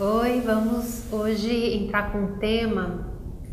[0.00, 3.04] Oi, vamos hoje entrar com um tema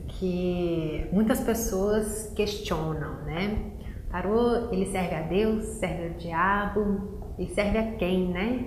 [0.07, 3.71] que muitas pessoas questionam, né?
[4.05, 8.63] O tarô, ele serve a Deus, serve ao diabo, ele serve a quem, né?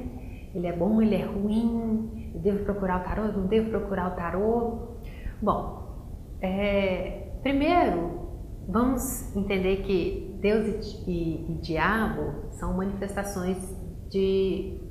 [0.52, 4.12] Ele é bom, ele é ruim, eu devo procurar o tarô, eu não devo procurar
[4.12, 4.96] o tarô.
[5.40, 6.08] Bom,
[6.40, 8.28] é, primeiro
[8.68, 13.56] vamos entender que Deus e, e, e diabo são manifestações
[14.10, 14.87] de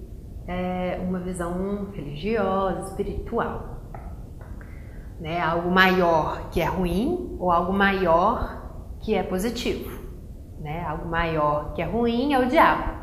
[0.47, 3.81] é, uma visão religiosa, espiritual.
[5.19, 5.39] Né?
[5.41, 9.91] Algo maior que é ruim ou algo maior que é positivo.
[10.59, 10.83] Né?
[10.85, 12.93] Algo maior que é ruim é o diabo,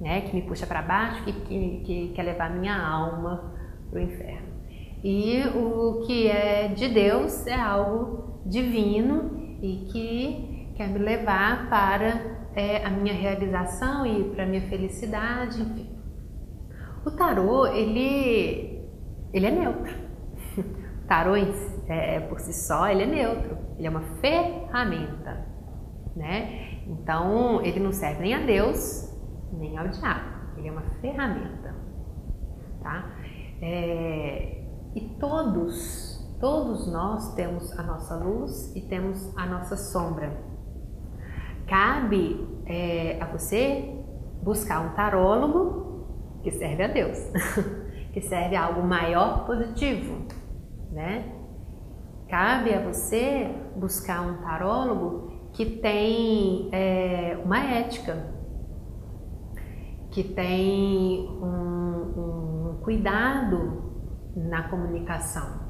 [0.00, 0.20] né?
[0.22, 3.54] que me puxa para baixo, que, que, que quer levar minha alma
[3.90, 4.50] para o inferno.
[5.02, 12.38] E o que é de Deus é algo divino e que quer me levar para
[12.54, 15.99] é, a minha realização e para a minha felicidade, enfim.
[17.04, 18.86] O tarô, ele,
[19.32, 19.94] ele é neutro.
[20.58, 21.46] O tarô é,
[21.88, 23.56] é, por si só, ele é neutro.
[23.78, 25.46] Ele é uma ferramenta,
[26.14, 26.82] né?
[26.86, 29.10] Então, ele não serve nem a Deus,
[29.52, 30.40] nem ao diabo.
[30.58, 31.74] Ele é uma ferramenta,
[32.82, 33.10] tá?
[33.62, 34.62] É,
[34.94, 40.36] e todos, todos nós temos a nossa luz e temos a nossa sombra.
[41.66, 43.96] Cabe é, a você
[44.42, 45.89] buscar um tarólogo
[46.42, 47.18] que serve a Deus,
[48.12, 50.26] que serve a algo maior positivo,
[50.90, 51.32] né?
[52.28, 58.24] Cabe a você buscar um tarólogo que tem é, uma ética,
[60.10, 63.90] que tem um, um cuidado
[64.36, 65.60] na comunicação,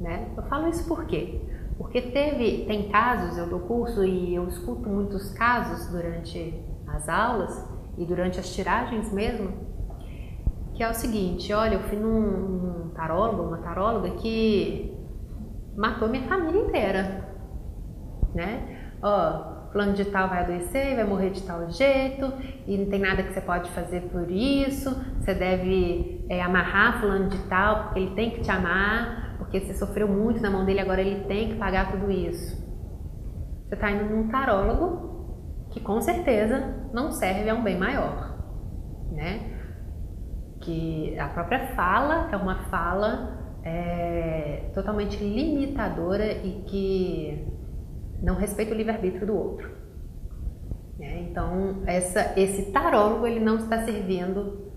[0.00, 0.32] né?
[0.36, 1.40] Eu falo isso por quê?
[1.76, 7.68] Porque teve, tem casos, eu dou curso e eu escuto muitos casos durante as aulas
[7.96, 9.52] e durante as tiragens mesmo,
[10.74, 14.96] que é o seguinte, olha, eu fui num, tarólogo, uma taróloga que
[15.76, 17.28] matou minha família inteira,
[18.34, 18.94] né?
[19.02, 22.32] Ó, plano de tal vai adoecer, vai morrer de tal jeito,
[22.66, 27.28] e não tem nada que você pode fazer por isso, você deve é, amarrar fulano
[27.28, 30.80] de tal, porque ele tem que te amar, porque você sofreu muito na mão dele,
[30.80, 32.62] agora ele tem que pagar tudo isso.
[33.66, 38.36] Você está indo num tarólogo que com certeza não serve a um bem maior,
[39.10, 39.51] né?
[40.62, 47.46] Que a própria fala é uma fala é, totalmente limitadora e que
[48.22, 49.70] não respeita o livre-arbítrio do outro.
[51.00, 54.70] É, então, essa, esse tarólogo ele não está servindo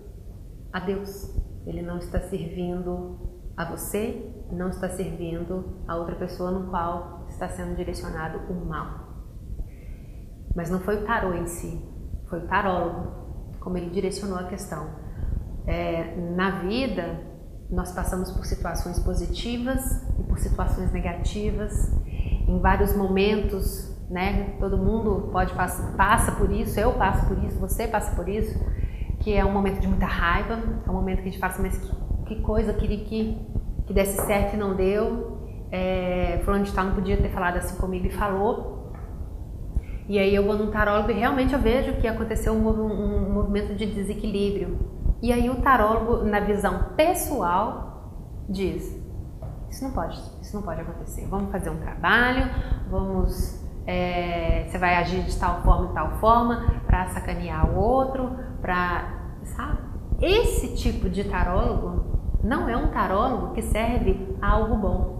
[0.72, 1.34] a Deus,
[1.66, 7.48] ele não está servindo a você, não está servindo a outra pessoa no qual está
[7.48, 9.06] sendo direcionado o mal.
[10.54, 11.80] Mas não foi o tarô em si,
[12.28, 15.05] foi o tarólogo, como ele direcionou a questão
[15.66, 17.20] é, na vida
[17.70, 21.92] nós passamos por situações positivas e por situações negativas.
[22.46, 24.54] Em vários momentos, né?
[24.60, 28.56] Todo mundo pode passa, passa por isso, eu passo por isso, você passa por isso,
[29.18, 31.76] que é um momento de muita raiva, é um momento que a gente assim, mas
[31.76, 31.96] que,
[32.26, 33.36] que coisa, queria que,
[33.86, 35.34] que desse certo e não deu.
[35.72, 38.92] É, fulano de tal não podia ter falado assim comigo e falou.
[40.08, 43.32] E aí eu vou num tarólogo e realmente eu vejo que aconteceu um, um, um
[43.32, 48.12] movimento de desequilíbrio e aí o tarólogo, na visão pessoal,
[48.48, 48.94] diz:
[49.70, 51.26] isso não pode, isso não pode acontecer.
[51.26, 52.48] Vamos fazer um trabalho,
[52.90, 58.30] vamos, é, você vai agir de tal forma e tal forma para sacanear o outro,
[58.60, 59.78] para, sabe?
[60.20, 65.16] Esse tipo de tarólogo não é um tarólogo que serve a algo bom.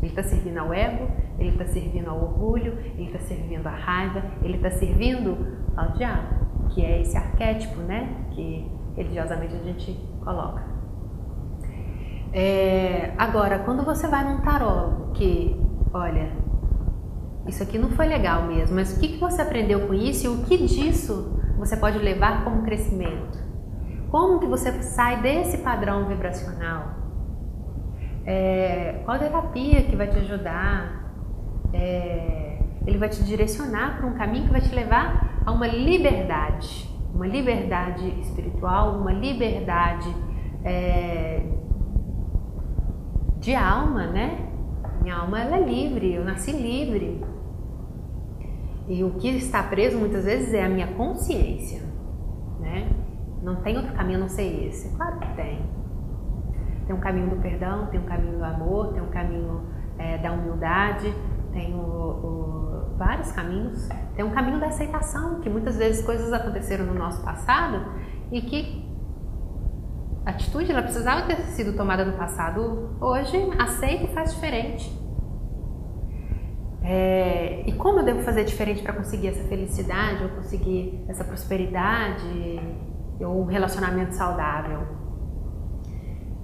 [0.00, 4.22] Ele está servindo ao ego, ele está servindo ao orgulho, ele está servindo à raiva,
[4.42, 8.26] ele está servindo ao diabo, que é esse arquétipo, né?
[8.30, 9.92] Que religiosamente a gente
[10.24, 10.62] coloca.
[12.32, 15.60] É, agora, quando você vai num tarólogo que,
[15.92, 16.30] olha,
[17.46, 20.28] isso aqui não foi legal mesmo, mas o que, que você aprendeu com isso e
[20.28, 23.38] o que disso você pode levar como crescimento?
[24.10, 27.00] Como que você sai desse padrão vibracional?
[28.24, 31.12] É, qual terapia que vai te ajudar?
[31.72, 36.89] É, ele vai te direcionar para um caminho que vai te levar a uma liberdade
[37.20, 40.08] uma liberdade espiritual, uma liberdade
[40.64, 41.44] é,
[43.38, 44.48] de alma, né?
[45.02, 47.22] Minha alma ela é livre, eu nasci livre.
[48.88, 51.82] E o que está preso muitas vezes é a minha consciência,
[52.58, 52.88] né?
[53.42, 54.96] Não tem outro caminho a não ser esse.
[54.96, 55.60] Claro que tem.
[56.86, 59.60] Tem um caminho do perdão, tem um caminho do amor, tem um caminho
[59.98, 61.14] é, da humildade,
[61.52, 63.88] tem o, o, vários caminhos.
[64.14, 67.82] Tem um caminho da aceitação, que muitas vezes coisas aconteceram no nosso passado
[68.30, 68.86] e que
[70.26, 72.90] atitude ela precisava ter sido tomada no passado.
[73.00, 74.94] Hoje, aceita e faz diferente.
[76.82, 82.60] É, e como eu devo fazer diferente para conseguir essa felicidade, ou conseguir essa prosperidade,
[83.18, 84.86] ou um relacionamento saudável?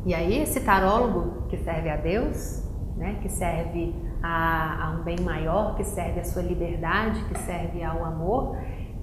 [0.06, 2.64] E aí, esse tarólogo que serve a Deus,
[2.96, 7.82] né, que serve a, a um bem maior, que serve à sua liberdade, que serve
[7.82, 8.56] ao amor,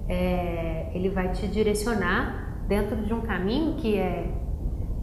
[0.07, 4.31] é, ele vai te direcionar dentro de um caminho que é,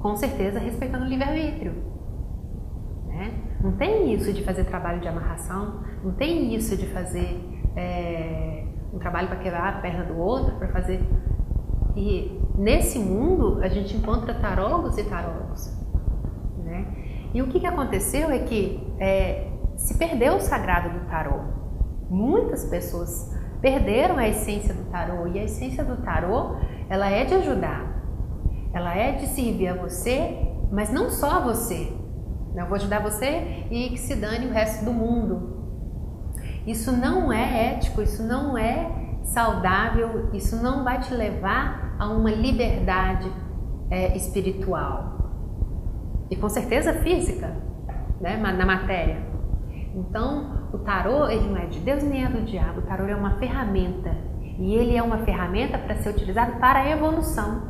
[0.00, 1.72] com certeza, respeitando o livre-arbítrio.
[3.06, 3.34] Né?
[3.62, 7.38] Não tem isso de fazer trabalho de amarração, não tem isso de fazer
[7.76, 11.00] é, um trabalho para quebrar a perna do outro, para fazer.
[11.96, 15.76] E nesse mundo a gente encontra tarólogos e tarólogos.
[16.64, 16.86] Né?
[17.34, 19.49] E o que, que aconteceu é que é,
[19.80, 21.40] se perdeu o sagrado do tarô.
[22.08, 26.56] Muitas pessoas perderam a essência do tarô e a essência do tarô
[26.88, 28.02] ela é de ajudar,
[28.72, 30.36] ela é de servir a você,
[30.70, 31.92] mas não só a você.
[32.54, 35.60] Eu vou ajudar você e que se dane o resto do mundo.
[36.66, 38.90] Isso não é ético, isso não é
[39.22, 43.30] saudável, isso não vai te levar a uma liberdade
[43.90, 45.10] é, espiritual
[46.30, 47.56] e com certeza física,
[48.20, 49.29] né, na matéria.
[49.94, 52.80] Então, o tarô ele não é de Deus nem é do diabo.
[52.80, 54.16] O tarô é uma ferramenta
[54.58, 57.62] e ele é uma ferramenta para ser utilizado para a evolução.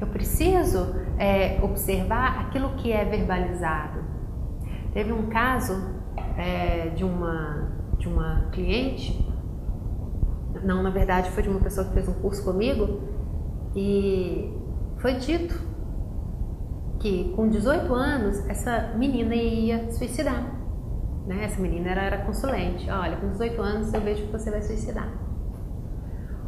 [0.00, 4.00] Eu preciso é, observar aquilo que é verbalizado.
[4.92, 5.96] Teve um caso
[6.36, 9.26] é, de uma de uma cliente,
[10.62, 13.00] não, na verdade foi de uma pessoa que fez um curso comigo
[13.74, 14.52] e
[14.98, 15.58] foi dito
[16.98, 20.55] que com 18 anos essa menina ia suicidar.
[21.26, 21.44] Né?
[21.44, 22.88] Essa menina era, era consulente.
[22.90, 25.10] Olha, com 18 anos eu vejo que você vai suicidar.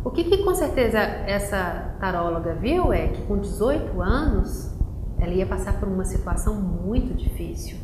[0.04, 4.75] O que, que com certeza essa taróloga viu é que com 18 anos
[5.19, 7.76] ela ia passar por uma situação muito difícil.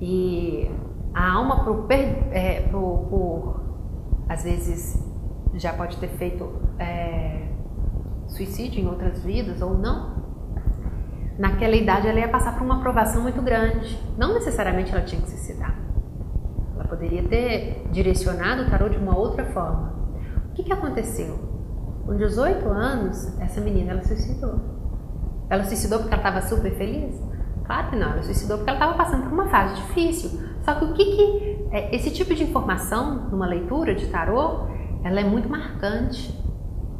[0.00, 0.70] E
[1.14, 3.60] a alma, por, é, por, por
[4.28, 5.02] às vezes,
[5.54, 7.48] já pode ter feito é,
[8.28, 10.13] suicídio em outras vidas ou não,
[11.38, 13.98] naquela idade ela ia passar por uma aprovação muito grande.
[14.16, 15.74] Não necessariamente ela tinha que se suicidar.
[16.74, 19.94] Ela poderia ter direcionado o tarô de uma outra forma.
[20.50, 21.38] O que, que aconteceu?
[22.06, 24.60] Com 18 anos, essa menina ela suicidou.
[25.48, 27.20] Ela suicidou porque ela estava super feliz?
[27.64, 30.38] Claro que não, ela suicidou porque ela estava passando por uma fase difícil.
[30.62, 34.68] Só que o que, que é, esse tipo de informação numa leitura de tarô,
[35.02, 36.38] ela é muito marcante.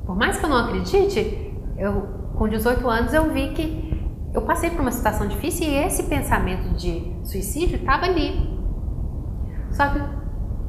[0.04, 3.83] Por mais que eu não acredite, eu com 18 anos eu vi que
[4.34, 8.52] eu passei por uma situação difícil e esse pensamento de suicídio estava ali.
[9.70, 10.00] Só que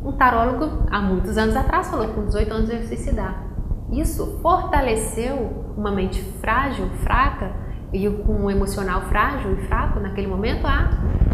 [0.08, 3.44] um tarólogo, há muitos anos atrás, falou que com 18 anos eu ia suicidar.
[3.92, 10.66] Isso fortaleceu uma mente frágil, fraca, e com um emocional frágil e fraco naquele momento
[10.68, 10.90] a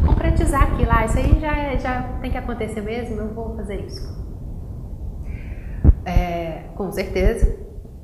[0.06, 0.90] concretizar aquilo.
[0.90, 4.22] Ah, isso aí já, já tem que acontecer mesmo, eu vou fazer isso.
[6.06, 7.58] É, com certeza,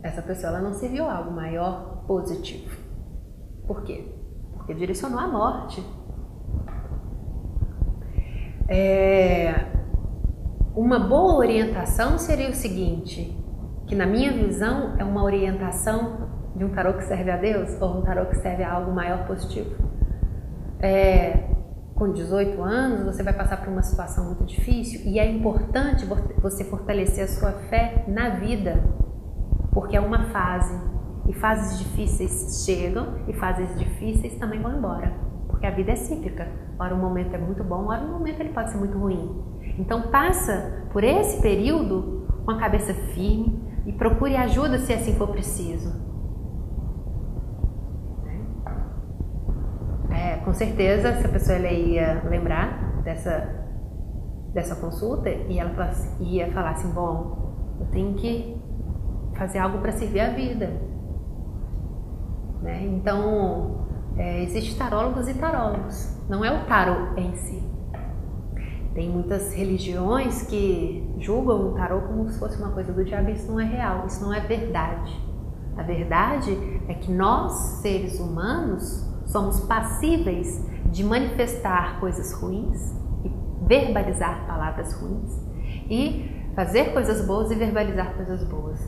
[0.03, 2.86] essa pessoa ela não se viu algo maior positivo.
[3.67, 4.07] Por quê?
[4.53, 5.83] Porque direcionou à morte.
[8.69, 9.53] É,
[10.75, 13.37] uma boa orientação seria o seguinte,
[13.85, 17.97] que na minha visão é uma orientação de um tarô que serve a Deus ou
[17.97, 19.75] um tarô que serve a algo maior positivo.
[20.79, 21.49] É,
[21.95, 26.05] com 18 anos você vai passar por uma situação muito difícil e é importante
[26.41, 28.83] você fortalecer a sua fé na vida,
[29.71, 30.79] porque é uma fase
[31.27, 35.13] e fases difíceis chegam e fases difíceis também vão embora,
[35.47, 36.47] porque a vida é cíclica.
[36.79, 39.43] Ora um momento é muito bom, ora um momento ele pode ser muito ruim.
[39.77, 45.27] Então passa por esse período com a cabeça firme e procure ajuda se assim for
[45.29, 46.07] preciso.
[50.09, 53.57] É, com certeza essa pessoa ia lembrar dessa
[54.53, 55.71] dessa consulta e ela
[56.19, 58.57] ia falar assim, bom, eu tenho que
[59.35, 60.96] fazer algo para servir a vida.
[62.67, 62.83] Né?
[62.83, 67.63] Então, é, existe tarólogos e tarólogos, não é o tarô em si.
[68.93, 73.49] Tem muitas religiões que julgam o tarô como se fosse uma coisa do diabo, isso
[73.49, 75.17] não é real, isso não é verdade.
[75.77, 76.57] A verdade
[76.89, 82.91] é que nós, seres humanos, somos passíveis de manifestar coisas ruins
[83.23, 83.31] e
[83.65, 85.39] verbalizar palavras ruins
[85.89, 88.79] e fazer coisas boas e verbalizar coisas boas.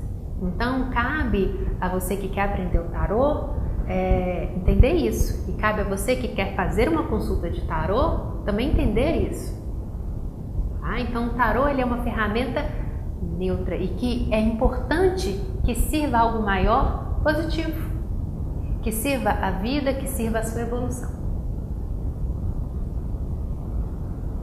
[0.41, 3.58] Então, cabe a você que quer aprender o tarô
[3.89, 5.49] é, entender isso.
[5.49, 9.57] E cabe a você que quer fazer uma consulta de tarô também entender isso.
[10.83, 12.63] Ah, então o tarô ele é uma ferramenta
[13.37, 17.89] neutra e que é importante que sirva algo maior positivo.
[18.81, 21.18] que sirva a vida, que sirva a sua evolução.